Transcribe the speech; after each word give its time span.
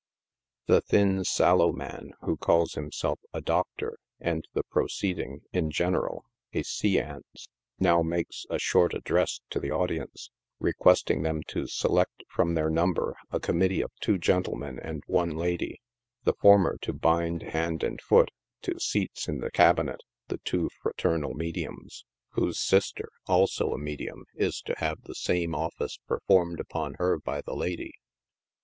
The 0.65 0.81
thin, 0.81 1.23
sallow 1.23 1.71
man, 1.71 2.13
who 2.21 2.35
calls 2.35 2.73
himself 2.73 3.19
a" 3.33 3.41
Doctor," 3.53 3.99
and 4.19 4.47
the 4.55 4.63
pro 4.63 4.85
ceeding, 4.87 5.41
in 5.53 5.69
general, 5.69 6.25
a" 6.53 6.63
see 6.79 6.99
ants, 6.99 7.45
j; 7.45 7.49
now 7.81 8.01
makes 8.01 8.47
a 8.49 8.57
short 8.57 8.95
address 8.95 9.41
to 9.51 9.59
the 9.59 9.69
audience, 9.69 10.31
requesting 10.59 11.21
them 11.21 11.43
to 11.49 11.67
select 11.67 12.23
from 12.29 12.55
their 12.55 12.71
number 12.71 13.15
a 13.29 13.39
committee 13.39 13.81
of 13.81 13.91
two 14.01 14.17
gentlemen 14.17 14.79
and 14.79 15.03
one 15.05 15.37
lady— 15.37 15.81
the 16.23 16.33
former 16.33 16.79
to 16.79 16.93
bind 16.93 17.43
hand 17.43 17.83
and 17.83 18.01
foot, 18.01 18.31
to 18.63 18.79
seats 18.79 19.27
in 19.27 19.37
the 19.39 19.51
cabinet, 19.51 20.01
the 20.29 20.39
two 20.39 20.67
fraternal 20.81 21.35
mediums, 21.35 22.05
v/hose 22.33 22.59
sister, 22.59 23.09
also 23.27 23.67
90 23.67 23.69
NIGHT 23.69 23.69
SIDE 23.69 23.69
OP 23.69 23.77
NEW 23.77 23.81
YORK. 23.81 23.81
a 23.81 24.17
medium, 24.33 24.47
is 24.49 24.61
to 24.63 24.73
have 24.79 25.03
the 25.03 25.13
same 25.13 25.53
office 25.53 25.99
performed 26.07 26.59
upon 26.59 26.95
her 26.95 27.19
by 27.19 27.39
the 27.41 27.53
lady. 27.55 27.91